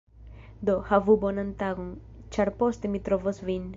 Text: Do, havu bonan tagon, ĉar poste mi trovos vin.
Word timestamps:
Do, 0.69 0.73
havu 0.91 1.17
bonan 1.25 1.51
tagon, 1.59 1.91
ĉar 2.37 2.53
poste 2.63 2.93
mi 2.95 3.03
trovos 3.11 3.45
vin. 3.51 3.69